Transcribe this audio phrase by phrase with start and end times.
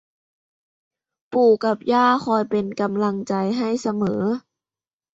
[1.33, 4.21] ปู่กับย่าคอยเป็นกำลังใจให้เสมอ